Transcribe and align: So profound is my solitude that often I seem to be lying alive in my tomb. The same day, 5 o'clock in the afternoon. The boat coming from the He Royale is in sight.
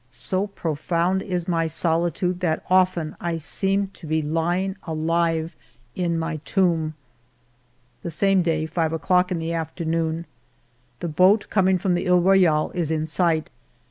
So 0.29 0.47
profound 0.47 1.21
is 1.21 1.47
my 1.47 1.67
solitude 1.67 2.39
that 2.39 2.65
often 2.71 3.15
I 3.21 3.37
seem 3.37 3.89
to 3.93 4.07
be 4.07 4.23
lying 4.23 4.75
alive 4.81 5.55
in 5.93 6.17
my 6.17 6.37
tomb. 6.37 6.95
The 8.01 8.09
same 8.09 8.41
day, 8.41 8.65
5 8.65 8.93
o'clock 8.93 9.31
in 9.31 9.37
the 9.37 9.53
afternoon. 9.53 10.25
The 11.01 11.07
boat 11.07 11.51
coming 11.51 11.77
from 11.77 11.93
the 11.93 12.05
He 12.05 12.09
Royale 12.09 12.71
is 12.73 12.89
in 12.89 13.05
sight. 13.05 13.51